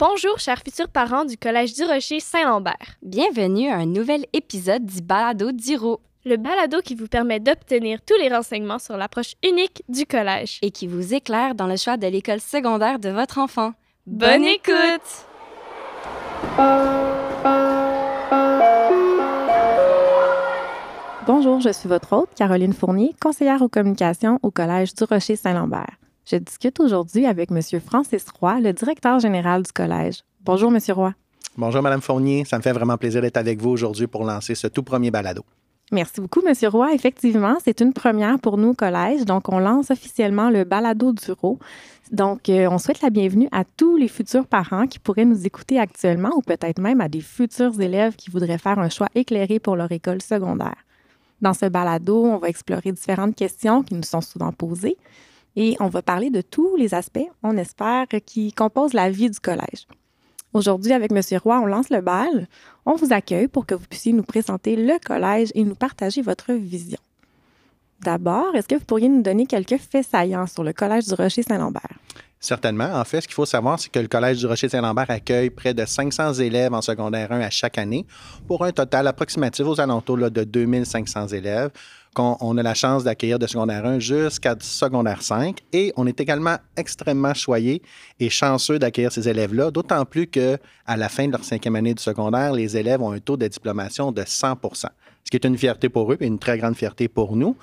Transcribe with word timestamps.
Bonjour, 0.00 0.38
chers 0.38 0.60
futurs 0.60 0.88
parents 0.88 1.24
du 1.24 1.36
Collège 1.36 1.74
du 1.74 1.82
Rocher 1.82 2.20
Saint-Lambert. 2.20 2.96
Bienvenue 3.02 3.68
à 3.68 3.78
un 3.78 3.86
nouvel 3.86 4.26
épisode 4.32 4.86
du 4.86 5.02
Balado 5.02 5.50
d'Iro. 5.50 5.98
Le 6.24 6.36
balado 6.36 6.80
qui 6.82 6.94
vous 6.94 7.08
permet 7.08 7.40
d'obtenir 7.40 7.98
tous 8.06 8.14
les 8.20 8.28
renseignements 8.28 8.78
sur 8.78 8.96
l'approche 8.96 9.34
unique 9.42 9.82
du 9.88 10.06
collège. 10.06 10.60
Et 10.62 10.70
qui 10.70 10.86
vous 10.86 11.14
éclaire 11.14 11.56
dans 11.56 11.66
le 11.66 11.76
choix 11.76 11.96
de 11.96 12.06
l'école 12.06 12.38
secondaire 12.38 13.00
de 13.00 13.08
votre 13.08 13.38
enfant. 13.38 13.72
Bonne 14.06 14.44
écoute! 14.44 15.26
Bonjour, 21.26 21.58
je 21.58 21.72
suis 21.72 21.88
votre 21.88 22.12
hôte, 22.12 22.30
Caroline 22.36 22.72
Fournier, 22.72 23.16
conseillère 23.20 23.62
aux 23.62 23.68
communications 23.68 24.38
au 24.44 24.52
Collège 24.52 24.94
du 24.94 25.02
Rocher 25.02 25.34
Saint-Lambert. 25.34 25.97
Je 26.30 26.36
discute 26.36 26.78
aujourd'hui 26.78 27.24
avec 27.24 27.50
M. 27.50 27.80
Francis 27.80 28.26
Roy, 28.38 28.60
le 28.60 28.74
directeur 28.74 29.18
général 29.18 29.62
du 29.62 29.72
collège. 29.72 30.24
Bonjour, 30.44 30.70
M. 30.70 30.78
Roy. 30.90 31.14
Bonjour, 31.56 31.80
Mme 31.80 32.02
Fournier. 32.02 32.44
Ça 32.44 32.58
me 32.58 32.62
fait 32.62 32.72
vraiment 32.72 32.98
plaisir 32.98 33.22
d'être 33.22 33.38
avec 33.38 33.62
vous 33.62 33.70
aujourd'hui 33.70 34.06
pour 34.06 34.24
lancer 34.24 34.54
ce 34.54 34.66
tout 34.66 34.82
premier 34.82 35.10
balado. 35.10 35.42
Merci 35.90 36.20
beaucoup, 36.20 36.42
M. 36.46 36.52
Roy. 36.70 36.92
Effectivement, 36.92 37.56
c'est 37.64 37.80
une 37.80 37.94
première 37.94 38.38
pour 38.40 38.58
nous 38.58 38.68
au 38.70 38.74
collège. 38.74 39.24
Donc, 39.24 39.48
on 39.48 39.58
lance 39.58 39.90
officiellement 39.90 40.50
le 40.50 40.64
balado 40.64 41.14
du 41.14 41.32
RO. 41.32 41.58
Donc, 42.12 42.50
euh, 42.50 42.68
on 42.70 42.76
souhaite 42.76 43.00
la 43.00 43.08
bienvenue 43.08 43.48
à 43.50 43.64
tous 43.64 43.96
les 43.96 44.08
futurs 44.08 44.46
parents 44.46 44.86
qui 44.86 44.98
pourraient 44.98 45.24
nous 45.24 45.46
écouter 45.46 45.80
actuellement 45.80 46.32
ou 46.36 46.42
peut-être 46.42 46.78
même 46.78 47.00
à 47.00 47.08
des 47.08 47.22
futurs 47.22 47.80
élèves 47.80 48.16
qui 48.16 48.30
voudraient 48.30 48.58
faire 48.58 48.78
un 48.78 48.90
choix 48.90 49.08
éclairé 49.14 49.60
pour 49.60 49.76
leur 49.76 49.90
école 49.92 50.20
secondaire. 50.20 50.76
Dans 51.40 51.54
ce 51.54 51.64
balado, 51.64 52.22
on 52.22 52.36
va 52.36 52.50
explorer 52.50 52.92
différentes 52.92 53.34
questions 53.34 53.82
qui 53.82 53.94
nous 53.94 54.02
sont 54.02 54.20
souvent 54.20 54.52
posées 54.52 54.98
et 55.60 55.76
on 55.80 55.88
va 55.88 56.02
parler 56.02 56.30
de 56.30 56.40
tous 56.40 56.76
les 56.76 56.94
aspects, 56.94 57.28
on 57.42 57.56
espère, 57.56 58.06
qui 58.24 58.52
composent 58.52 58.92
la 58.94 59.10
vie 59.10 59.28
du 59.28 59.40
collège. 59.40 59.88
Aujourd'hui, 60.54 60.92
avec 60.92 61.10
M. 61.10 61.20
Roy, 61.42 61.58
on 61.58 61.66
lance 61.66 61.90
le 61.90 62.00
bal. 62.00 62.46
On 62.86 62.94
vous 62.94 63.12
accueille 63.12 63.48
pour 63.48 63.66
que 63.66 63.74
vous 63.74 63.84
puissiez 63.90 64.12
nous 64.12 64.22
présenter 64.22 64.76
le 64.76 65.04
collège 65.04 65.50
et 65.56 65.64
nous 65.64 65.74
partager 65.74 66.22
votre 66.22 66.52
vision. 66.52 67.00
D'abord, 68.00 68.54
est-ce 68.54 68.68
que 68.68 68.76
vous 68.76 68.84
pourriez 68.84 69.08
nous 69.08 69.20
donner 69.20 69.46
quelques 69.46 69.78
faits 69.78 70.06
saillants 70.08 70.46
sur 70.46 70.62
le 70.62 70.72
Collège 70.72 71.06
du 71.06 71.14
Rocher-Saint-Lambert? 71.14 71.98
Certainement. 72.38 72.92
En 72.94 73.04
fait, 73.04 73.22
ce 73.22 73.26
qu'il 73.26 73.34
faut 73.34 73.44
savoir, 73.44 73.80
c'est 73.80 73.90
que 73.90 73.98
le 73.98 74.06
Collège 74.06 74.38
du 74.38 74.46
Rocher-Saint-Lambert 74.46 75.10
accueille 75.10 75.50
près 75.50 75.74
de 75.74 75.84
500 75.84 76.34
élèves 76.34 76.72
en 76.72 76.82
secondaire 76.82 77.32
1 77.32 77.40
à 77.40 77.50
chaque 77.50 77.78
année, 77.78 78.06
pour 78.46 78.64
un 78.64 78.70
total 78.70 79.08
approximatif 79.08 79.66
aux 79.66 79.80
alentours 79.80 80.30
de 80.30 80.44
2500 80.44 81.28
élèves 81.28 81.70
qu'on 82.14 82.56
a 82.56 82.62
la 82.62 82.74
chance 82.74 83.04
d'accueillir 83.04 83.38
de 83.38 83.46
secondaire 83.46 83.86
1 83.86 83.98
jusqu'à 83.98 84.56
secondaire 84.60 85.22
5. 85.22 85.58
Et 85.72 85.92
on 85.96 86.06
est 86.06 86.20
également 86.20 86.56
extrêmement 86.76 87.34
choyé 87.34 87.82
et 88.18 88.30
chanceux 88.30 88.78
d'accueillir 88.78 89.12
ces 89.12 89.28
élèves-là, 89.28 89.70
d'autant 89.70 90.04
plus 90.04 90.26
qu'à 90.26 90.58
la 90.86 91.08
fin 91.08 91.26
de 91.26 91.32
leur 91.32 91.44
cinquième 91.44 91.76
année 91.76 91.94
du 91.94 92.02
secondaire, 92.02 92.52
les 92.52 92.76
élèves 92.76 93.02
ont 93.02 93.12
un 93.12 93.20
taux 93.20 93.36
de 93.36 93.46
diplomation 93.46 94.12
de 94.12 94.22
100% 94.22 94.86
ce 95.28 95.30
qui 95.30 95.36
est 95.36 95.46
une 95.46 95.58
fierté 95.58 95.90
pour 95.90 96.10
eux 96.10 96.16
et 96.20 96.26
une 96.26 96.38
très 96.38 96.56
grande 96.56 96.74
fierté 96.74 97.06
pour 97.06 97.36
nous. 97.36 97.54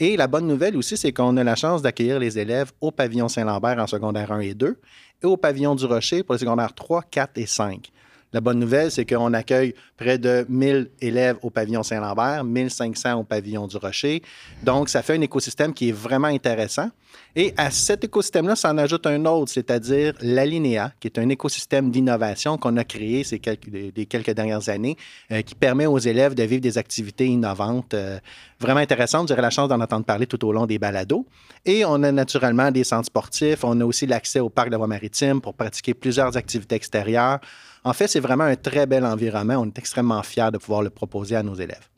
Et 0.00 0.16
la 0.16 0.26
bonne 0.26 0.48
nouvelle 0.48 0.76
aussi, 0.76 0.96
c'est 0.96 1.12
qu'on 1.12 1.36
a 1.36 1.44
la 1.44 1.54
chance 1.54 1.80
d'accueillir 1.80 2.18
les 2.18 2.36
élèves 2.36 2.72
au 2.80 2.90
pavillon 2.90 3.28
Saint-Lambert 3.28 3.78
en 3.78 3.86
secondaire 3.86 4.32
1 4.32 4.40
et 4.40 4.54
2 4.54 4.76
et 5.22 5.26
au 5.26 5.36
pavillon 5.36 5.76
du 5.76 5.84
Rocher 5.84 6.24
pour 6.24 6.34
les 6.34 6.40
secondaires 6.40 6.74
3, 6.74 7.02
4 7.08 7.38
et 7.38 7.46
5. 7.46 7.92
La 8.32 8.40
bonne 8.40 8.58
nouvelle, 8.58 8.90
c'est 8.90 9.04
qu'on 9.04 9.34
accueille 9.34 9.74
près 9.96 10.16
de 10.16 10.46
1000 10.48 10.90
élèves 11.00 11.36
au 11.42 11.50
pavillon 11.50 11.82
Saint-Lambert, 11.82 12.44
1500 12.44 13.20
au 13.20 13.24
pavillon 13.24 13.66
du 13.66 13.76
Rocher. 13.76 14.22
Donc, 14.62 14.88
ça 14.88 15.02
fait 15.02 15.14
un 15.14 15.20
écosystème 15.20 15.74
qui 15.74 15.90
est 15.90 15.92
vraiment 15.92 16.28
intéressant. 16.28 16.90
Et 17.36 17.52
à 17.56 17.70
cet 17.70 18.04
écosystème-là 18.04 18.56
s'en 18.56 18.76
ajoute 18.78 19.06
un 19.06 19.24
autre, 19.26 19.52
c'est-à-dire 19.52 20.14
l'Alinea, 20.20 20.92
qui 20.98 21.08
est 21.08 21.18
un 21.18 21.28
écosystème 21.28 21.90
d'innovation 21.90 22.56
qu'on 22.56 22.76
a 22.78 22.84
créé 22.84 23.22
ces 23.24 23.38
quelques, 23.38 24.30
dernières 24.30 24.68
années, 24.70 24.96
euh, 25.30 25.42
qui 25.42 25.54
permet 25.54 25.86
aux 25.86 25.98
élèves 25.98 26.34
de 26.34 26.42
vivre 26.42 26.62
des 26.62 26.78
activités 26.78 27.26
innovantes 27.26 27.92
euh, 27.94 28.18
vraiment 28.60 28.80
intéressantes. 28.80 29.28
J'aurai 29.28 29.42
la 29.42 29.50
chance 29.50 29.68
d'en 29.68 29.80
entendre 29.80 30.06
parler 30.06 30.26
tout 30.26 30.42
au 30.46 30.52
long 30.52 30.66
des 30.66 30.78
balados. 30.78 31.26
Et 31.64 31.84
on 31.84 32.02
a 32.02 32.12
naturellement 32.12 32.70
des 32.70 32.84
centres 32.84 33.06
sportifs. 33.06 33.64
On 33.64 33.78
a 33.80 33.84
aussi 33.84 34.06
l'accès 34.06 34.40
au 34.40 34.48
parc 34.48 34.70
de 34.70 34.76
voie 34.76 34.86
maritime 34.86 35.40
pour 35.40 35.54
pratiquer 35.54 35.94
plusieurs 35.94 36.36
activités 36.36 36.76
extérieures. 36.76 37.40
En 37.84 37.92
fait, 37.92 38.06
c'est 38.08 38.20
vraiment 38.20 38.44
un 38.44 38.56
très 38.56 38.86
bel 38.86 39.04
environnement. 39.04 39.56
On 39.58 39.66
est 39.66 39.78
extrêmement 39.78 40.22
fiers 40.22 40.50
de 40.52 40.58
pouvoir 40.58 40.82
le 40.82 40.90
proposer 40.90 41.36
à 41.36 41.42
nos 41.42 41.54
élèves. 41.54 41.88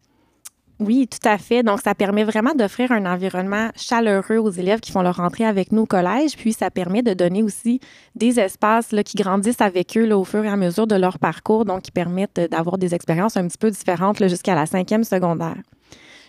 Oui, 0.81 1.06
tout 1.09 1.28
à 1.28 1.39
fait. 1.39 1.62
Donc, 1.62 1.81
ça 1.81 1.95
permet 1.95 2.25
vraiment 2.25 2.53
d'offrir 2.55 2.91
un 2.91 3.06
environnement 3.06 3.71
chaleureux 3.77 4.39
aux 4.39 4.50
élèves 4.50 4.81
qui 4.81 4.91
font 4.91 5.03
leur 5.03 5.21
entrée 5.21 5.45
avec 5.45 5.71
nous 5.71 5.83
au 5.83 5.87
collège. 5.87 6.37
Puis, 6.37 6.53
ça 6.53 6.71
permet 6.71 7.03
de 7.03 7.15
donner 7.15 7.43
aussi 7.45 7.78
des 8.17 8.41
espaces 8.41 8.91
là, 8.91 9.05
qui 9.05 9.17
grandissent 9.17 9.61
avec 9.61 9.97
eux 9.97 10.05
là, 10.05 10.19
au 10.19 10.25
fur 10.25 10.45
et 10.45 10.49
à 10.49 10.56
mesure 10.56 10.89
de 10.89 10.97
leur 10.97 11.21
parcours, 11.21 11.65
donc 11.65 11.83
qui 11.83 11.93
permettent 11.93 12.41
d'avoir 12.51 12.77
des 12.77 12.93
expériences 12.93 13.37
un 13.37 13.47
petit 13.47 13.59
peu 13.59 13.71
différentes 13.71 14.27
jusqu'à 14.27 14.56
la 14.56 14.66
cinquième 14.66 15.05
secondaire. 15.05 15.56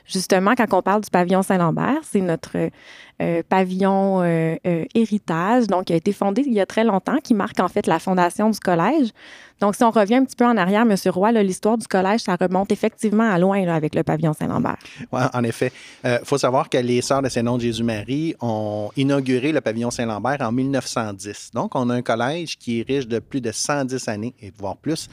Justement, 0.06 0.54
quand 0.56 0.72
on 0.74 0.84
parle 0.84 1.02
du 1.02 1.10
pavillon 1.10 1.42
Saint-Lambert, 1.42 2.02
c'est 2.04 2.22
notre 2.22 2.70
euh, 3.22 3.44
pavillon 3.48 4.22
euh, 4.24 4.58
euh, 4.68 4.84
héritage, 4.94 5.68
donc 5.68 5.86
qui 5.86 5.94
a 5.94 5.96
été 5.96 6.12
fondé 6.12 6.44
il 6.46 6.52
y 6.52 6.60
a 6.60 6.66
très 6.66 6.84
longtemps, 6.84 7.16
qui 7.24 7.34
marque 7.34 7.62
en 7.62 7.70
fait 7.70 7.88
la 7.88 7.98
fondation 7.98 8.50
du 8.50 8.60
collège. 8.60 9.12
Donc, 9.62 9.78
si 9.78 9.86
on 9.86 9.90
revient 9.90 10.16
un 10.16 10.26
petit 10.26 10.36
peu 10.36 10.44
en 10.44 10.58
arrière, 10.58 10.82
M. 10.82 10.96
Roy, 11.12 11.32
l'histoire 11.32 11.78
du 11.78 11.88
collège, 11.88 12.20
ça 12.20 12.36
remonte 12.36 12.74
effectivement 12.74 13.24
à 13.24 13.40
loin 13.40 13.66
avec 13.70 13.96
le 13.96 14.04
pavillon 14.04 14.34
Saint-Lambert. 14.34 14.76
Oui, 15.14 15.22
en 15.34 15.44
effet. 15.46 15.72
Il 16.04 16.20
faut 16.26 16.38
savoir 16.38 16.68
que 16.68 16.78
les 16.78 17.02
Sœurs 17.02 17.22
de 17.22 17.30
Saint-Nom 17.30 17.56
de 17.56 17.62
Jésus-Marie 17.62 18.36
ont 18.42 18.92
inauguré 18.98 19.54
le 19.54 19.62
pavillon 19.62 19.92
Saint-Lambert 19.92 20.42
en 20.42 20.52
1910. 20.52 21.52
Donc, 21.54 21.74
on 21.74 21.90
a 21.90 21.94
un 21.94 22.02
collège 22.02 22.58
qui 22.58 22.82
est 22.82 22.84
riche 22.86 23.08
de 23.08 23.20
plus 23.20 23.40
de 23.40 23.54
110 23.54 24.10
années, 24.10 24.34
et 24.42 24.52
voire 24.58 24.76
plus, 24.76 25.08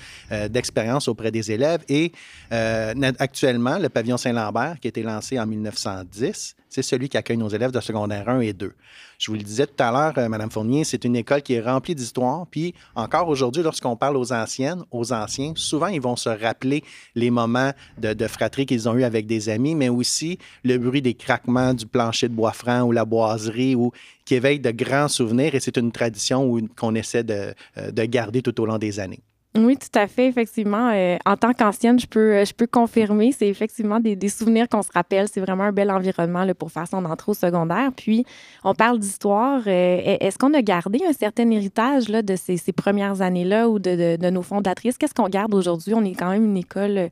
d'expérience 0.50 1.06
auprès 1.06 1.30
des 1.30 1.52
élèves. 1.52 1.84
Et 1.88 2.10
actuellement, 2.50 3.78
le 3.78 3.90
pavillon 3.90 4.16
Saint-Lambert, 4.16 4.80
qui 4.80 4.88
a 4.88 4.90
été 4.90 5.04
lancé 5.04 5.38
en 5.38 5.46
1910, 5.46 6.56
c'est 6.72 6.82
celui 6.82 7.10
qui 7.10 7.18
accueille 7.18 7.36
nos 7.36 7.50
élèves 7.50 7.70
de 7.70 7.80
secondaire 7.92 8.28
1 8.28 8.40
et 8.40 8.52
2. 8.52 8.72
Je 9.18 9.30
vous 9.30 9.36
le 9.36 9.42
disais 9.42 9.66
tout 9.66 9.80
à 9.80 9.92
l'heure, 9.92 10.14
euh, 10.18 10.28
Madame 10.28 10.50
Fournier, 10.50 10.82
c'est 10.82 11.04
une 11.04 11.14
école 11.14 11.42
qui 11.42 11.54
est 11.54 11.60
remplie 11.60 11.94
d'histoire. 11.94 12.46
Puis 12.50 12.74
encore 12.96 13.28
aujourd'hui, 13.28 13.62
lorsqu'on 13.62 13.96
parle 13.96 14.16
aux 14.16 14.32
anciennes, 14.32 14.82
aux 14.90 15.12
anciens, 15.12 15.52
souvent 15.54 15.86
ils 15.86 16.00
vont 16.00 16.16
se 16.16 16.28
rappeler 16.28 16.82
les 17.14 17.30
moments 17.30 17.72
de, 17.98 18.26
fratrie 18.26 18.66
qu'ils 18.66 18.88
ont 18.88 18.94
eu 18.96 19.04
avec 19.04 19.26
des 19.26 19.48
amis, 19.48 19.74
mais 19.74 19.90
aussi 19.90 20.38
le 20.64 20.78
bruit 20.78 21.02
des 21.02 21.14
craquements 21.14 21.74
du 21.74 21.86
plancher 21.86 22.28
de 22.28 22.34
bois 22.34 22.52
franc 22.52 22.82
ou 22.82 22.92
la 22.92 23.04
boiserie 23.04 23.76
qui 24.24 24.34
éveille 24.34 24.58
de 24.58 24.70
grands 24.70 25.08
souvenirs. 25.08 25.54
Et 25.54 25.60
c'est 25.60 25.76
une 25.76 25.92
tradition 25.92 26.58
qu'on 26.76 26.94
essaie 26.94 27.22
de, 27.22 27.54
euh, 27.76 27.90
de 27.92 28.04
garder 28.04 28.42
tout 28.42 28.58
au 28.60 28.66
long 28.66 28.78
des 28.78 28.98
années. 28.98 29.20
Oui, 29.54 29.76
tout 29.76 29.98
à 29.98 30.06
fait, 30.06 30.28
effectivement. 30.28 30.90
Euh, 30.94 31.18
en 31.26 31.36
tant 31.36 31.52
qu'ancienne, 31.52 32.00
je 32.00 32.06
peux, 32.06 32.36
euh, 32.36 32.44
je 32.46 32.54
peux 32.54 32.66
confirmer, 32.66 33.32
c'est 33.32 33.48
effectivement 33.48 34.00
des, 34.00 34.16
souvenirs 34.30 34.66
qu'on 34.66 34.80
se 34.80 34.90
rappelle. 34.94 35.28
C'est 35.28 35.40
vraiment 35.40 35.64
un 35.64 35.72
bel 35.72 35.90
environnement 35.90 36.44
là, 36.44 36.54
pour 36.54 36.72
faire 36.72 36.88
son 36.88 37.04
entrée 37.04 37.32
au 37.32 37.34
secondaire. 37.34 37.90
Puis, 37.94 38.24
on 38.64 38.74
parle 38.74 38.98
d'histoire. 38.98 39.60
Euh, 39.66 40.16
est-ce 40.20 40.38
qu'on 40.38 40.54
a 40.54 40.62
gardé 40.62 41.00
un 41.06 41.12
certain 41.12 41.50
héritage 41.50 42.08
là, 42.08 42.22
de 42.22 42.34
ces, 42.34 42.56
ces 42.56 42.72
premières 42.72 43.20
années-là 43.20 43.68
ou 43.68 43.78
de, 43.78 43.90
de, 43.94 44.16
de 44.16 44.30
nos 44.30 44.42
fondatrices? 44.42 44.96
Qu'est-ce 44.96 45.14
qu'on 45.14 45.28
garde 45.28 45.52
aujourd'hui? 45.52 45.92
On 45.94 46.04
est 46.04 46.14
quand 46.14 46.30
même 46.30 46.46
une 46.46 46.56
école 46.56 47.10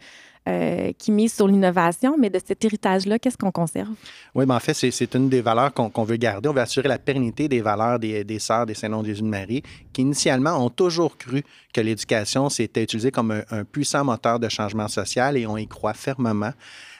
euh, 0.50 0.92
qui 0.98 1.12
mise 1.12 1.34
sur 1.34 1.46
l'innovation, 1.46 2.16
mais 2.18 2.30
de 2.30 2.40
cet 2.44 2.64
héritage-là, 2.64 3.18
qu'est-ce 3.18 3.36
qu'on 3.36 3.50
conserve? 3.50 3.90
Oui, 4.34 4.44
mais 4.46 4.54
en 4.54 4.60
fait, 4.60 4.74
c'est 4.74 5.14
une 5.14 5.28
des 5.28 5.40
valeurs 5.40 5.72
qu'on 5.72 6.04
veut 6.04 6.16
garder. 6.16 6.48
On 6.48 6.52
veut 6.52 6.60
assurer 6.60 6.88
la 6.88 6.98
pérennité 6.98 7.48
des 7.48 7.60
valeurs 7.60 7.98
des, 7.98 8.24
des 8.24 8.38
sœurs 8.38 8.66
des 8.66 8.74
Saint-Nom 8.74 9.04
Jésus 9.04 9.22
de 9.22 9.28
Marie, 9.28 9.62
qui 9.92 10.02
initialement 10.02 10.64
ont 10.64 10.70
toujours 10.70 11.16
cru 11.16 11.44
que 11.72 11.80
l'éducation 11.80 12.48
s'était 12.48 12.82
utilisée 12.82 13.10
comme 13.10 13.30
un, 13.30 13.42
un, 13.50 13.64
puissant 13.64 14.04
moteur 14.04 14.40
de 14.40 14.48
changement 14.48 14.88
social 14.88 15.36
et 15.36 15.46
on 15.46 15.56
y 15.56 15.66
croit 15.66 15.94
fermement. 15.94 16.52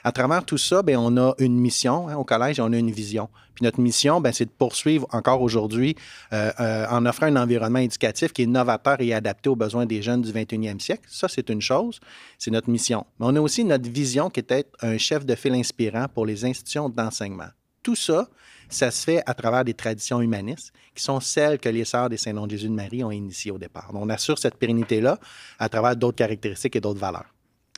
À 0.03 0.11
travers 0.11 0.43
tout 0.43 0.57
ça, 0.57 0.81
bien, 0.81 0.99
on 0.99 1.15
a 1.17 1.33
une 1.37 1.59
mission 1.59 2.07
hein, 2.07 2.15
au 2.15 2.23
collège 2.23 2.59
et 2.59 2.61
on 2.61 2.71
a 2.71 2.77
une 2.77 2.91
vision. 2.91 3.29
Notre 3.61 3.79
mission, 3.79 4.19
bien, 4.21 4.31
c'est 4.31 4.45
de 4.45 4.51
poursuivre 4.51 5.07
encore 5.11 5.41
aujourd'hui 5.41 5.95
euh, 6.33 6.51
euh, 6.59 6.85
en 6.89 7.05
offrant 7.05 7.27
un 7.27 7.35
environnement 7.35 7.79
éducatif 7.79 8.33
qui 8.33 8.43
est 8.43 8.47
novateur 8.47 8.97
et 8.99 9.13
adapté 9.13 9.49
aux 9.49 9.55
besoins 9.55 9.85
des 9.85 10.01
jeunes 10.01 10.21
du 10.21 10.31
21e 10.31 10.79
siècle. 10.79 11.03
Ça, 11.07 11.27
c'est 11.27 11.49
une 11.49 11.61
chose, 11.61 11.99
c'est 12.37 12.51
notre 12.51 12.69
mission. 12.69 13.05
Mais 13.19 13.27
on 13.29 13.35
a 13.35 13.39
aussi 13.41 13.63
notre 13.63 13.89
vision 13.89 14.29
qui 14.29 14.39
est 14.39 14.51
être 14.51 14.71
un 14.81 14.97
chef 14.97 15.25
de 15.25 15.35
file 15.35 15.53
inspirant 15.53 16.07
pour 16.13 16.25
les 16.25 16.43
institutions 16.43 16.89
d'enseignement. 16.89 17.49
Tout 17.83 17.95
ça, 17.95 18.27
ça 18.69 18.89
se 18.89 19.03
fait 19.03 19.23
à 19.25 19.33
travers 19.33 19.65
des 19.65 19.73
traditions 19.73 20.21
humanistes 20.21 20.71
qui 20.95 21.03
sont 21.03 21.19
celles 21.19 21.59
que 21.59 21.69
les 21.69 21.85
sœurs 21.85 22.09
des 22.09 22.17
Saint-Nom 22.17 22.45
de 22.45 22.51
Jésus 22.51 22.69
de 22.69 22.73
Marie 22.73 23.03
ont 23.03 23.11
initiées 23.11 23.51
au 23.51 23.57
départ. 23.57 23.89
On 23.93 24.09
assure 24.09 24.39
cette 24.39 24.55
pérennité-là 24.55 25.19
à 25.59 25.69
travers 25.69 25.95
d'autres 25.95 26.17
caractéristiques 26.17 26.75
et 26.75 26.81
d'autres 26.81 26.99
valeurs. 26.99 27.25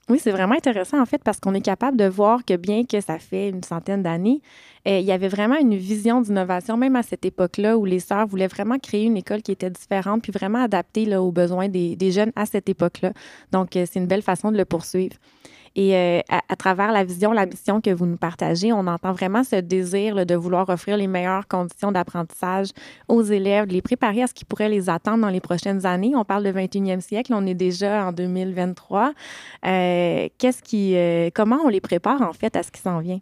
Oui, 0.10 0.20
c'est 0.20 0.32
vraiment 0.32 0.56
intéressant 0.56 1.02
en 1.02 1.06
fait 1.06 1.24
parce 1.24 1.40
qu'on 1.40 1.54
est 1.54 1.62
capable 1.62 1.96
de 1.96 2.04
voir 2.04 2.44
que 2.44 2.58
bien 2.58 2.84
que 2.84 3.00
ça 3.00 3.20
fait 3.20 3.48
une 3.48 3.64
centaine 3.64 4.04
d'années, 4.04 4.42
euh, 4.86 5.00
il 5.00 5.06
y 5.06 5.14
avait 5.14 5.30
vraiment 5.30 5.56
une 5.56 5.76
vision 5.76 6.20
d'innovation, 6.20 6.76
même 6.76 6.98
à 6.98 7.04
cette 7.04 7.24
époque-là, 7.24 7.78
où 7.78 7.86
les 7.86 8.02
sœurs 8.02 8.28
voulaient 8.28 8.48
vraiment 8.48 8.78
créer 8.80 9.06
une 9.06 9.16
école 9.16 9.42
qui 9.42 9.54
était 9.54 9.70
différente, 9.70 10.22
puis 10.22 10.34
vraiment 10.34 10.62
adaptée 10.62 11.16
aux 11.16 11.32
besoins 11.32 11.70
des, 11.70 11.96
des 11.96 12.12
jeunes 12.12 12.34
à 12.36 12.46
cette 12.46 12.68
époque-là. 12.68 13.14
Donc, 13.54 13.78
euh, 13.78 13.86
c'est 13.90 14.00
une 14.00 14.08
belle 14.08 14.22
façon 14.22 14.52
de 14.52 14.58
le 14.58 14.66
poursuivre. 14.66 15.16
Et 15.76 15.96
euh, 15.96 16.20
à, 16.30 16.56
travers 16.56 16.92
la 16.92 17.04
vision, 17.04 17.32
la 17.32 17.48
mission 17.48 17.82
que 17.82 17.90
vous 17.90 18.06
nous 18.06 18.18
partagez, 18.18 18.72
on 18.72 18.86
entend 18.86 19.12
vraiment 19.12 19.44
ce 19.44 19.56
désir 19.56 20.26
de 20.26 20.36
vouloir 20.36 20.70
offrir 20.70 20.98
les 20.98 21.08
meilleures 21.08 21.48
conditions 21.48 21.92
d'apprentissage 21.92 22.70
aux 23.08 23.24
élèves, 23.24 23.68
de 23.68 23.74
les 23.74 23.82
préparer 23.82 24.22
à 24.22 24.28
ce 24.28 24.34
qui 24.36 24.46
pourrait 24.46 24.70
les 24.70 24.90
attendre 24.90 25.22
dans 25.22 25.30
les 25.30 25.42
prochaines 25.42 25.86
années. 25.86 26.16
On 26.16 26.26
parle 26.26 26.44
de 26.44 26.52
21e 26.52 27.02
siècle, 27.02 27.34
on 27.36 27.46
est 27.48 27.56
déjà 27.56 28.06
en 28.06 28.12
2023. 28.12 29.14
Euh, 29.66 30.28
euh, 30.74 31.30
comment 31.34 31.60
on 31.64 31.70
les 31.70 31.82
prépare 31.82 32.22
en 32.22 32.34
fait 32.34 32.56
à 32.56 32.62
ce 32.62 32.72
qui 32.72 32.82
s'en 32.82 33.00
vient? 33.00 33.20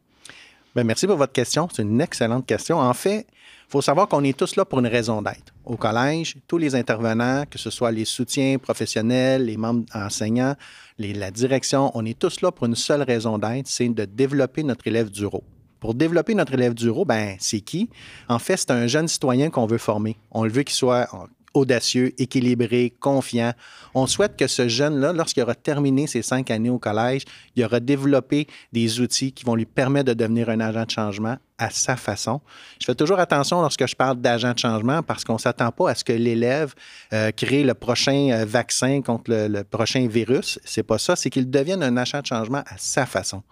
Bien, 0.74 0.86
merci 0.86 1.06
pour 1.06 1.18
votre 1.18 1.34
question. 1.34 1.68
C'est 1.74 1.82
une 1.82 2.00
excellente 2.00 2.46
question. 2.46 2.80
En 2.80 2.94
fait, 2.94 3.28
il 3.30 3.72
faut 3.72 3.82
savoir 3.82 4.08
qu'on 4.08 4.24
est 4.24 4.38
tous 4.38 4.56
là 4.56 4.64
pour 4.64 4.80
une 4.80 4.88
raison 4.88 5.22
d'être. 5.22 5.54
Au 5.66 5.76
collège, 5.76 6.38
tous 6.48 6.58
les 6.58 6.76
intervenants, 6.76 7.44
que 7.50 7.58
ce 7.58 7.70
soit 7.70 7.92
les 7.92 8.06
soutiens 8.06 8.58
professionnels, 8.58 9.46
les 9.46 9.58
membres 9.58 9.84
enseignants, 9.94 10.56
la 10.98 11.30
direction, 11.32 11.92
on 11.94 12.06
est 12.06 12.18
tous 12.18 12.40
là 12.40 12.54
pour 12.54 12.68
une 12.68 12.76
seule 12.76 13.02
raison 13.02 13.38
d'être, 13.38 13.68
c'est 13.68 13.90
de 13.90 14.06
développer 14.06 14.64
notre 14.64 14.88
élève 14.88 15.10
du 15.10 15.26
RO. 15.26 15.44
Pour 15.82 15.94
développer 15.94 16.36
notre 16.36 16.54
élève 16.54 16.74
du 16.74 16.90
RO, 16.90 17.04
ben, 17.04 17.36
c'est 17.40 17.60
qui? 17.60 17.90
En 18.30 18.40
fait, 18.40 18.56
c'est 18.56 18.72
un 18.72 18.88
jeune 18.88 19.10
citoyen 19.10 19.50
qu'on 19.50 19.66
veut 19.66 19.78
former. 19.78 20.16
On 20.32 20.46
le 20.46 20.52
veut 20.52 20.64
qu'il 20.64 20.76
soit 20.76 21.10
audacieux, 21.54 22.14
équilibré, 22.18 22.94
confiant. 23.00 23.54
On 23.94 24.08
souhaite 24.08 24.38
que 24.38 24.48
ce 24.48 24.68
jeune-là, 24.68 25.14
lorsqu'il 25.14 25.44
aura 25.44 25.56
terminé 25.56 26.08
ses 26.08 26.22
cinq 26.22 26.52
années 26.52 26.70
au 26.70 26.80
collège, 26.80 27.24
il 27.56 27.64
aura 27.64 27.80
développé 27.80 28.48
des 28.72 29.00
outils 29.00 29.32
qui 29.32 29.44
vont 29.44 29.56
lui 29.56 29.66
permettre 29.66 30.08
de 30.08 30.14
devenir 30.14 30.50
un 30.50 30.60
agent 30.60 30.86
de 30.86 30.92
changement 30.92 31.38
à 31.58 31.70
sa 31.70 31.96
façon. 31.96 32.42
Je 32.80 32.86
fais 32.86 32.96
toujours 32.96 33.20
attention 33.20 33.62
lorsque 33.62 33.86
je 33.86 33.96
parle 33.96 34.20
d'agent 34.20 34.54
de 34.54 34.60
changement 34.60 35.04
parce 35.04 35.24
qu'on 35.24 35.34
ne 35.34 35.40
s'attend 35.40 35.72
pas 35.72 35.92
à 35.92 35.96
ce 35.96 36.04
que 36.04 36.14
l'élève 36.14 36.74
euh, 37.14 37.32
crée 37.32 37.64
le 37.64 37.76
prochain 37.76 38.30
euh, 38.32 38.46
vaccin 38.46 39.02
contre 39.02 39.26
le, 39.28 39.64
prochain 39.64 40.08
virus. 40.08 40.60
C'est 40.66 40.84
pas 40.84 40.98
ça, 40.98 41.16
c'est 41.16 41.30
qu'il 41.30 41.50
devienne 41.50 41.84
un 41.84 41.98
agent 41.98 42.22
de 42.22 42.26
changement 42.26 42.64
à 42.68 42.78
sa 42.78 43.06
façon 43.06 43.44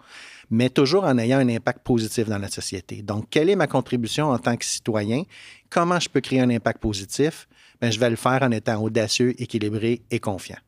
mais 0.52 0.68
toujours 0.68 1.04
en 1.04 1.16
ayant 1.16 1.38
un 1.38 1.48
impact 1.48 1.84
positif 1.84 2.28
dans 2.28 2.38
la 2.38 2.48
société. 2.48 3.02
Donc, 3.02 3.26
quelle 3.30 3.48
est 3.48 3.54
ma 3.54 3.68
contribution 3.68 4.30
en 4.30 4.38
tant 4.38 4.56
que 4.56 4.64
citoyen? 4.64 5.22
Comment 5.70 6.00
je 6.00 6.08
peux 6.08 6.20
créer 6.20 6.40
un 6.40 6.50
impact 6.50 6.80
positif? 6.80 7.46
Ben, 7.80 7.90
je 7.90 7.98
vais 7.98 8.10
le 8.10 8.16
faire 8.16 8.42
en 8.42 8.50
étant 8.50 8.82
audacieux, 8.82 9.40
équilibré 9.40 10.02
et 10.10 10.20
confiant. 10.20 10.58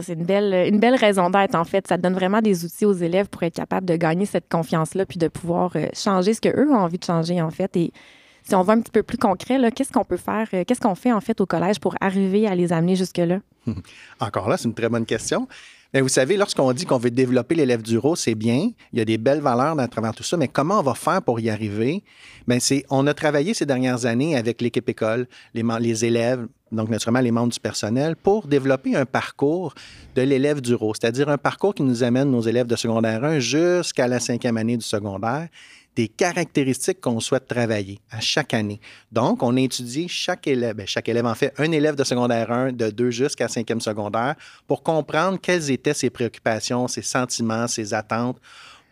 c'est 0.00 0.12
une 0.14 0.24
belle, 0.24 0.68
une 0.72 0.78
belle 0.78 0.94
raison 0.94 1.30
d'être, 1.30 1.54
en 1.54 1.64
fait. 1.64 1.88
Ça 1.88 1.96
donne 1.96 2.14
vraiment 2.14 2.40
des 2.40 2.64
outils 2.64 2.84
aux 2.84 2.92
élèves 2.92 3.28
pour 3.28 3.42
être 3.42 3.54
capables 3.54 3.86
de 3.86 3.96
gagner 3.96 4.26
cette 4.26 4.48
confiance-là, 4.48 5.04
puis 5.06 5.18
de 5.18 5.28
pouvoir 5.28 5.72
euh, 5.76 5.86
changer 5.94 6.34
ce 6.34 6.40
qu'eux 6.40 6.70
ont 6.70 6.76
envie 6.78 6.98
de 6.98 7.04
changer, 7.04 7.42
en 7.42 7.50
fait. 7.50 7.76
Et 7.76 7.92
si 8.44 8.54
on 8.54 8.62
va 8.62 8.74
un 8.74 8.80
petit 8.80 8.92
peu 8.92 9.02
plus 9.02 9.18
concret, 9.18 9.58
qu'est-ce 9.72 9.92
qu'on 9.92 10.04
peut 10.04 10.16
faire, 10.16 10.48
euh, 10.54 10.64
qu'est-ce 10.64 10.80
qu'on 10.80 10.94
fait, 10.94 11.12
en 11.12 11.20
fait, 11.20 11.40
au 11.40 11.46
collège 11.46 11.80
pour 11.80 11.96
arriver 12.00 12.46
à 12.46 12.54
les 12.54 12.72
amener 12.72 12.96
jusque-là? 12.96 13.40
Encore 14.20 14.48
là, 14.48 14.56
c'est 14.56 14.68
une 14.68 14.74
très 14.74 14.88
bonne 14.88 15.06
question. 15.06 15.48
Vous 16.00 16.08
savez, 16.08 16.38
lorsqu'on 16.38 16.72
dit 16.72 16.86
qu'on 16.86 16.96
veut 16.96 17.10
développer 17.10 17.54
l'élève 17.54 17.82
du 17.82 17.98
RO, 17.98 18.16
c'est 18.16 18.34
bien. 18.34 18.70
Il 18.94 18.98
y 18.98 19.02
a 19.02 19.04
des 19.04 19.18
belles 19.18 19.42
valeurs 19.42 19.78
à 19.78 19.88
travers 19.88 20.14
tout 20.14 20.22
ça, 20.22 20.38
mais 20.38 20.48
comment 20.48 20.80
on 20.80 20.82
va 20.82 20.94
faire 20.94 21.20
pour 21.20 21.38
y 21.38 21.50
arriver? 21.50 22.02
Bien, 22.48 22.58
c'est, 22.60 22.86
on 22.88 23.06
a 23.06 23.12
travaillé 23.12 23.52
ces 23.52 23.66
dernières 23.66 24.06
années 24.06 24.34
avec 24.34 24.62
l'équipe 24.62 24.88
école, 24.88 25.28
les, 25.52 26.04
élèves, 26.06 26.46
donc 26.72 26.88
naturellement 26.88 27.20
les 27.20 27.30
membres 27.30 27.52
du 27.52 27.60
personnel, 27.60 28.16
pour 28.16 28.46
développer 28.46 28.96
un 28.96 29.04
parcours 29.04 29.74
de 30.14 30.22
l'élève 30.22 30.62
du 30.62 30.74
RO, 30.74 30.94
c'est-à-dire 30.94 31.28
un 31.28 31.36
parcours 31.36 31.74
qui 31.74 31.82
nous 31.82 32.02
amène 32.02 32.30
nos 32.30 32.40
élèves 32.40 32.66
de 32.66 32.76
secondaire 32.76 33.22
1 33.22 33.40
jusqu'à 33.40 34.08
la 34.08 34.18
cinquième 34.18 34.56
année 34.56 34.78
du 34.78 34.84
secondaire 34.86 35.48
des 35.96 36.08
caractéristiques 36.08 37.00
qu'on 37.00 37.20
souhaite 37.20 37.46
travailler 37.46 38.00
à 38.10 38.20
chaque 38.20 38.54
année. 38.54 38.80
Donc, 39.10 39.42
on 39.42 39.56
a 39.56 39.60
étudié 39.60 40.08
chaque 40.08 40.46
élève, 40.46 40.76
bien, 40.76 40.86
chaque 40.86 41.08
élève 41.08 41.26
en 41.26 41.34
fait 41.34 41.52
un 41.58 41.70
élève 41.70 41.94
de 41.94 42.04
secondaire 42.04 42.50
1, 42.50 42.72
de 42.72 42.90
2 42.90 43.10
jusqu'à 43.10 43.46
5e 43.46 43.80
secondaire, 43.80 44.34
pour 44.66 44.82
comprendre 44.82 45.38
quelles 45.40 45.70
étaient 45.70 45.94
ses 45.94 46.10
préoccupations, 46.10 46.88
ses 46.88 47.02
sentiments, 47.02 47.66
ses 47.66 47.94
attentes, 47.94 48.38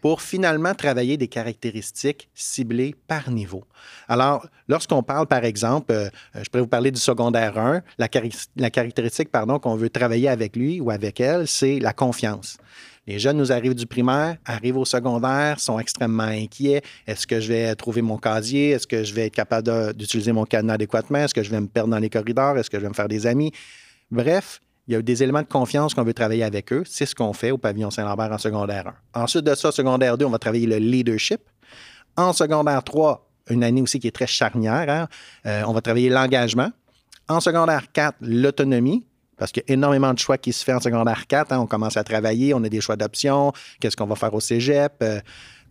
pour 0.00 0.22
finalement 0.22 0.74
travailler 0.74 1.16
des 1.16 1.28
caractéristiques 1.28 2.28
ciblées 2.34 2.94
par 3.06 3.30
niveau. 3.30 3.64
Alors, 4.08 4.46
lorsqu'on 4.68 5.02
parle, 5.02 5.26
par 5.26 5.44
exemple, 5.44 5.92
euh, 5.92 6.08
je 6.34 6.48
pourrais 6.48 6.62
vous 6.62 6.68
parler 6.68 6.90
du 6.90 7.00
secondaire 7.00 7.58
1, 7.58 7.82
la, 7.98 8.08
la 8.56 8.70
caractéristique 8.70 9.30
pardon, 9.30 9.58
qu'on 9.58 9.76
veut 9.76 9.90
travailler 9.90 10.28
avec 10.28 10.56
lui 10.56 10.80
ou 10.80 10.90
avec 10.90 11.20
elle, 11.20 11.46
c'est 11.46 11.78
la 11.78 11.92
confiance. 11.92 12.56
Les 13.06 13.18
jeunes 13.18 13.38
nous 13.38 13.50
arrivent 13.50 13.74
du 13.74 13.86
primaire, 13.86 14.36
arrivent 14.44 14.76
au 14.76 14.84
secondaire, 14.84 15.58
sont 15.58 15.78
extrêmement 15.78 16.24
inquiets. 16.24 16.82
Est-ce 17.06 17.26
que 17.26 17.40
je 17.40 17.48
vais 17.48 17.74
trouver 17.74 18.02
mon 18.02 18.18
casier? 18.18 18.70
Est-ce 18.70 18.86
que 18.86 19.02
je 19.02 19.14
vais 19.14 19.26
être 19.26 19.34
capable 19.34 19.94
d'utiliser 19.94 20.32
mon 20.32 20.44
cadenas 20.44 20.74
adéquatement? 20.74 21.18
Est-ce 21.18 21.34
que 21.34 21.42
je 21.42 21.50
vais 21.50 21.60
me 21.60 21.66
perdre 21.66 21.90
dans 21.90 21.98
les 21.98 22.10
corridors? 22.10 22.56
Est-ce 22.58 22.70
que 22.70 22.78
je 22.78 22.82
vais 22.82 22.88
me 22.88 22.94
faire 22.94 23.08
des 23.08 23.26
amis? 23.26 23.52
Bref, 24.10 24.60
il 24.86 24.94
y 24.94 24.96
a 24.96 25.02
des 25.02 25.22
éléments 25.22 25.42
de 25.42 25.46
confiance 25.46 25.94
qu'on 25.94 26.02
veut 26.02 26.14
travailler 26.14 26.44
avec 26.44 26.72
eux. 26.72 26.82
C'est 26.86 27.06
ce 27.06 27.14
qu'on 27.14 27.32
fait 27.32 27.50
au 27.50 27.58
pavillon 27.58 27.90
Saint-Lambert 27.90 28.32
en 28.32 28.38
secondaire 28.38 28.92
1. 29.14 29.22
Ensuite 29.22 29.44
de 29.44 29.54
ça, 29.54 29.72
secondaire 29.72 30.18
2, 30.18 30.24
on 30.24 30.30
va 30.30 30.38
travailler 30.38 30.66
le 30.66 30.76
leadership. 30.76 31.40
En 32.16 32.32
secondaire 32.32 32.82
3, 32.82 33.28
une 33.50 33.64
année 33.64 33.82
aussi 33.82 33.98
qui 33.98 34.08
est 34.08 34.12
très 34.12 34.26
charnière, 34.26 34.88
hein, 34.88 35.08
euh, 35.46 35.62
on 35.66 35.72
va 35.72 35.80
travailler 35.80 36.10
l'engagement. 36.10 36.70
En 37.28 37.40
secondaire 37.40 37.92
4, 37.92 38.16
l'autonomie 38.20 39.06
parce 39.40 39.52
qu'il 39.52 39.64
y 39.66 39.70
a 39.70 39.74
énormément 39.74 40.12
de 40.12 40.18
choix 40.18 40.36
qui 40.36 40.52
se 40.52 40.62
fait 40.62 40.74
en 40.74 40.80
secondaire 40.80 41.26
4. 41.26 41.50
Hein. 41.50 41.60
on 41.60 41.66
commence 41.66 41.96
à 41.96 42.04
travailler, 42.04 42.52
on 42.52 42.62
a 42.62 42.68
des 42.68 42.82
choix 42.82 42.96
d'options, 42.96 43.52
qu'est-ce 43.80 43.96
qu'on 43.96 44.04
va 44.06 44.14
faire 44.14 44.34
au 44.34 44.40
cégep? 44.40 44.92
Euh, 45.02 45.18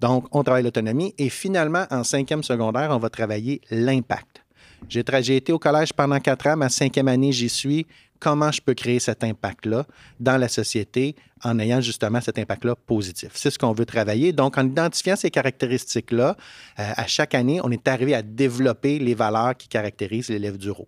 donc, 0.02 0.26
on 0.36 0.44
travaille 0.44 0.64
l'autonomie. 0.64 1.14
Et 1.20 1.30
finalement, 1.30 1.86
en 1.92 2.04
cinquième 2.04 2.42
secondaire, 2.42 2.90
on 2.92 2.98
va 2.98 3.12
travailler 3.12 3.62
l'impact. 3.70 4.44
J'ai, 4.88 5.36
été 5.36 5.52
au 5.52 5.60
collège 5.60 5.94
pendant 5.94 6.20
quatre 6.20 6.48
ans, 6.48 6.58
ma 6.58 6.70
cinquième 6.70 7.08
année, 7.08 7.32
j'y 7.32 7.50
suis. 7.50 7.86
Comment 8.20 8.52
je 8.52 8.60
peux 8.60 8.74
créer 8.74 9.00
cet 9.00 9.24
impact-là 9.24 9.86
dans 10.20 10.38
la 10.38 10.48
société 10.48 11.16
en 11.44 11.60
ayant 11.60 11.80
justement 11.80 12.22
cet 12.22 12.40
impact-là 12.40 12.76
positif? 12.76 13.30
C'est 13.36 13.52
ce 13.52 13.60
qu'on 13.60 13.74
veut 13.74 13.86
travailler. 13.86 14.34
Donc, 14.34 14.58
en 14.58 14.66
identifiant 14.66 15.16
ces 15.16 15.30
caractéristiques-là, 15.30 16.36
euh, 16.80 16.92
à 16.96 17.06
chaque 17.06 17.36
année, 17.36 17.62
on 17.64 17.70
est 17.70 17.88
arrivé 17.88 18.16
à 18.16 18.24
développer 18.24 18.98
les 18.98 19.14
valeurs 19.14 19.56
qui 19.56 19.68
caractérisent 19.68 20.30
l'élève 20.30 20.58
du 20.58 20.72
RO 20.72 20.88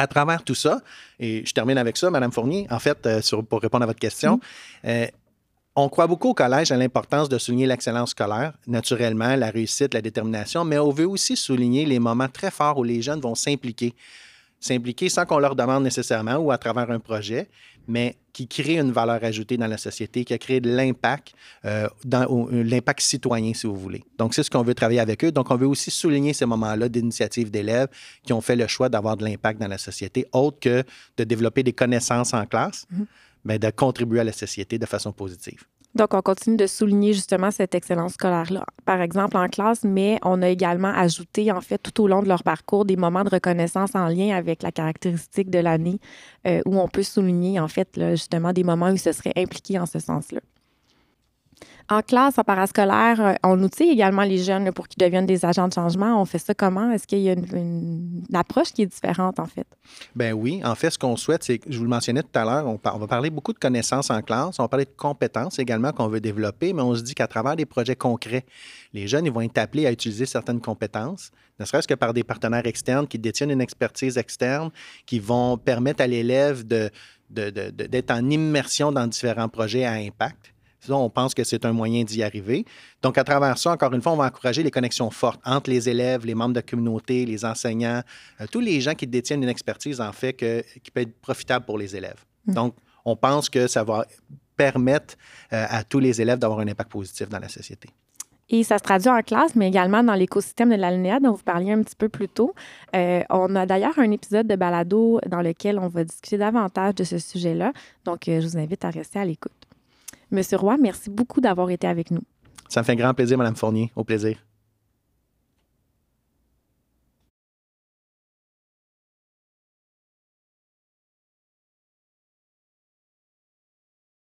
à 0.00 0.06
travers 0.06 0.42
tout 0.42 0.54
ça, 0.54 0.80
et 1.18 1.42
je 1.44 1.52
termine 1.52 1.76
avec 1.76 1.96
ça, 1.98 2.10
Madame 2.10 2.32
Fournier, 2.32 2.66
en 2.70 2.78
fait, 2.78 3.04
euh, 3.06 3.20
pour 3.48 3.60
répondre 3.60 3.82
à 3.82 3.86
votre 3.86 3.98
question, 3.98 4.36
mm. 4.36 4.40
euh, 4.86 5.06
on 5.76 5.88
croit 5.88 6.06
beaucoup 6.06 6.30
au 6.30 6.34
collège 6.34 6.72
à 6.72 6.76
l'importance 6.76 7.28
de 7.28 7.38
souligner 7.38 7.66
l'excellence 7.66 8.10
scolaire, 8.10 8.54
naturellement, 8.66 9.36
la 9.36 9.50
réussite, 9.50 9.94
la 9.94 10.00
détermination, 10.00 10.64
mais 10.64 10.78
on 10.78 10.90
veut 10.90 11.06
aussi 11.06 11.36
souligner 11.36 11.84
les 11.84 11.98
moments 11.98 12.28
très 12.28 12.50
forts 12.50 12.78
où 12.78 12.84
les 12.84 13.02
jeunes 13.02 13.20
vont 13.20 13.34
s'impliquer. 13.34 13.94
S'impliquer 14.60 15.08
sans 15.08 15.24
qu'on 15.24 15.38
leur 15.38 15.56
demande 15.56 15.82
nécessairement 15.82 16.36
ou 16.36 16.50
à 16.50 16.58
travers 16.58 16.90
un 16.90 17.00
projet, 17.00 17.48
mais 17.88 18.16
qui 18.32 18.46
crée 18.46 18.78
une 18.78 18.92
valeur 18.92 19.22
ajoutée 19.24 19.56
dans 19.56 19.66
la 19.66 19.78
société, 19.78 20.24
qui 20.24 20.32
a 20.32 20.38
créé 20.38 20.60
de 20.60 20.70
l'impact, 20.70 21.32
euh, 21.64 21.88
dans 22.04 22.48
l'impact 22.50 23.00
citoyen, 23.00 23.52
si 23.54 23.66
vous 23.66 23.74
voulez. 23.74 24.04
Donc, 24.18 24.34
c'est 24.34 24.42
ce 24.42 24.50
qu'on 24.50 24.62
veut 24.62 24.74
travailler 24.74 25.00
avec 25.00 25.24
eux. 25.24 25.32
Donc, 25.32 25.50
on 25.50 25.56
veut 25.56 25.66
aussi 25.66 25.90
souligner 25.90 26.32
ces 26.32 26.46
moments-là 26.46 26.88
d'initiatives 26.88 27.50
d'élèves 27.50 27.88
qui 28.22 28.32
ont 28.32 28.40
fait 28.40 28.56
le 28.56 28.66
choix 28.66 28.88
d'avoir 28.88 29.16
de 29.16 29.24
l'impact 29.24 29.60
dans 29.60 29.68
la 29.68 29.78
société, 29.78 30.26
autre 30.32 30.60
que 30.60 30.84
de 31.16 31.24
développer 31.24 31.62
des 31.62 31.72
connaissances 31.72 32.32
en 32.32 32.46
classe, 32.46 32.86
mais 32.90 32.98
mm-hmm. 32.98 33.06
ben, 33.44 33.58
de 33.58 33.70
contribuer 33.70 34.20
à 34.20 34.24
la 34.24 34.32
société 34.32 34.78
de 34.78 34.86
façon 34.86 35.12
positive. 35.12 35.64
Donc, 35.96 36.14
on 36.14 36.22
continue 36.22 36.56
de 36.56 36.66
souligner 36.68 37.12
justement 37.12 37.50
cette 37.50 37.74
excellence 37.74 38.12
scolaire-là, 38.12 38.64
par 38.84 39.00
exemple 39.00 39.36
en 39.36 39.48
classe, 39.48 39.82
mais 39.82 40.18
on 40.22 40.40
a 40.40 40.48
également 40.48 40.92
ajouté, 40.94 41.50
en 41.50 41.60
fait, 41.60 41.78
tout 41.78 42.02
au 42.02 42.06
long 42.06 42.22
de 42.22 42.28
leur 42.28 42.44
parcours, 42.44 42.84
des 42.84 42.96
moments 42.96 43.24
de 43.24 43.30
reconnaissance 43.30 43.94
en 43.96 44.06
lien 44.06 44.36
avec 44.36 44.62
la 44.62 44.70
caractéristique 44.70 45.50
de 45.50 45.58
l'année, 45.58 45.98
euh, 46.46 46.62
où 46.64 46.78
on 46.78 46.86
peut 46.86 47.02
souligner, 47.02 47.58
en 47.58 47.68
fait, 47.68 47.88
justement, 48.10 48.52
des 48.52 48.62
moments 48.62 48.90
où 48.90 48.94
ils 48.94 48.98
se 49.00 49.12
seraient 49.12 49.32
impliqués 49.36 49.80
en 49.80 49.86
ce 49.86 49.98
sens-là. 49.98 50.40
En 51.92 52.02
classe, 52.02 52.38
en 52.38 52.44
parascolaire, 52.44 53.20
euh, 53.20 53.34
on 53.42 53.60
outille 53.64 53.90
également 53.90 54.22
les 54.22 54.38
jeunes 54.38 54.70
pour 54.70 54.86
qu'ils 54.86 55.04
deviennent 55.04 55.26
des 55.26 55.44
agents 55.44 55.66
de 55.66 55.72
changement. 55.72 56.22
On 56.22 56.24
fait 56.24 56.38
ça 56.38 56.54
comment? 56.54 56.92
Est-ce 56.92 57.04
qu'il 57.04 57.18
y 57.18 57.28
a 57.28 57.32
une, 57.32 58.22
approche 58.32 58.72
qui 58.72 58.82
est 58.82 58.86
différente, 58.86 59.40
en 59.40 59.46
fait? 59.46 59.66
Ben 60.14 60.32
oui. 60.32 60.60
En 60.64 60.76
fait, 60.76 60.90
ce 60.90 60.98
qu'on 60.98 61.16
souhaite, 61.16 61.42
c'est, 61.42 61.60
je 61.68 61.76
vous 61.78 61.82
le 61.82 61.90
mentionnais 61.90 62.22
tout 62.22 62.38
à 62.38 62.44
l'heure, 62.44 62.68
on, 62.68 62.78
va 62.98 63.06
parler 63.08 63.28
beaucoup 63.28 63.52
de 63.52 63.58
connaissances 63.58 64.08
en 64.10 64.22
classe. 64.22 64.60
On 64.60 64.62
va 64.62 64.68
parler 64.68 64.84
de 64.84 64.94
compétences 64.96 65.58
également 65.58 65.90
qu'on 65.90 66.06
veut 66.06 66.20
développer, 66.20 66.72
mais 66.72 66.82
on 66.82 66.94
se 66.94 67.02
dit 67.02 67.16
qu'à 67.16 67.26
travers 67.26 67.56
des 67.56 67.66
projets 67.66 67.96
concrets, 67.96 68.46
les 68.92 69.08
jeunes 69.08 69.26
ils 69.26 69.32
vont 69.32 69.40
être 69.40 69.58
appelés 69.58 69.86
à 69.86 69.90
utiliser 69.90 70.26
certaines 70.26 70.60
compétences, 70.60 71.32
ne 71.58 71.64
serait-ce 71.64 71.88
que 71.88 71.94
par 71.94 72.14
des 72.14 72.22
partenaires 72.22 72.66
externes 72.66 73.08
qui 73.08 73.18
détiennent 73.18 73.50
une 73.50 73.60
expertise 73.60 74.16
externe, 74.16 74.70
qui 75.06 75.18
vont 75.18 75.58
permettre 75.58 76.02
à 76.02 76.06
l'élève 76.06 76.64
d'être 76.64 78.10
en 78.12 78.30
immersion 78.30 78.92
dans 78.92 79.08
différents 79.08 79.48
projets 79.48 79.84
à 79.84 79.94
impact 79.94 80.52
on 80.88 81.10
pense 81.10 81.34
que 81.34 81.44
c'est 81.44 81.64
un 81.64 81.72
moyen 81.72 82.04
d'y 82.04 82.22
arriver. 82.22 82.64
Donc, 83.02 83.18
à 83.18 83.24
travers 83.24 83.58
ça, 83.58 83.72
encore 83.72 83.92
une 83.92 84.02
fois, 84.02 84.12
on 84.12 84.16
va 84.16 84.26
encourager 84.26 84.62
les 84.62 84.70
connexions 84.70 85.10
fortes 85.10 85.40
entre 85.44 85.70
les 85.70 85.88
élèves, 85.88 86.24
les 86.24 86.34
membres 86.34 86.54
de 86.54 86.58
la 86.58 86.62
communauté, 86.62 87.26
les 87.26 87.44
enseignants, 87.44 88.02
euh, 88.40 88.46
tous 88.50 88.60
les 88.60 88.80
gens 88.80 88.94
qui 88.94 89.06
détiennent 89.06 89.42
une 89.42 89.48
expertise, 89.48 90.00
en 90.00 90.12
fait, 90.12 90.32
qui 90.32 90.90
peut 90.90 91.00
être 91.00 91.20
profitable 91.20 91.64
pour 91.64 91.78
les 91.78 91.94
élèves. 91.96 92.24
Mmh. 92.46 92.54
Donc, 92.54 92.74
on 93.04 93.16
pense 93.16 93.48
que 93.48 93.66
ça 93.66 93.84
va 93.84 94.06
permettre 94.56 95.14
euh, 95.52 95.66
à 95.68 95.84
tous 95.84 96.00
les 96.00 96.20
élèves 96.20 96.38
d'avoir 96.38 96.60
un 96.60 96.68
impact 96.68 96.90
positif 96.90 97.28
dans 97.28 97.38
la 97.38 97.48
société. 97.48 97.88
Et 98.52 98.64
ça 98.64 98.78
se 98.78 98.82
traduit 98.82 99.08
en 99.08 99.22
classe, 99.22 99.54
mais 99.54 99.68
également 99.68 100.02
dans 100.02 100.14
l'écosystème 100.14 100.70
de 100.70 100.74
l'alinéa 100.74 101.20
dont 101.20 101.32
vous 101.32 101.42
parliez 101.42 101.72
un 101.72 101.82
petit 101.82 101.94
peu 101.94 102.08
plus 102.08 102.28
tôt. 102.28 102.52
Euh, 102.96 103.22
on 103.30 103.54
a 103.54 103.64
d'ailleurs 103.64 103.96
un 103.98 104.10
épisode 104.10 104.48
de 104.48 104.56
balado 104.56 105.20
dans 105.28 105.40
lequel 105.40 105.78
on 105.78 105.86
va 105.86 106.02
discuter 106.02 106.36
davantage 106.36 106.96
de 106.96 107.04
ce 107.04 107.18
sujet-là. 107.18 107.72
Donc, 108.04 108.22
je 108.26 108.40
vous 108.40 108.58
invite 108.58 108.84
à 108.84 108.90
rester 108.90 109.20
à 109.20 109.24
l'écoute. 109.24 109.59
Monsieur 110.30 110.58
Roy, 110.58 110.76
merci 110.78 111.10
beaucoup 111.10 111.40
d'avoir 111.40 111.70
été 111.70 111.86
avec 111.86 112.10
nous. 112.10 112.22
Ça 112.68 112.80
me 112.80 112.84
fait 112.84 112.96
grand 112.96 113.14
plaisir, 113.14 113.36
Mme 113.36 113.56
Fournier. 113.56 113.90
Au 113.96 114.04
plaisir. 114.04 114.36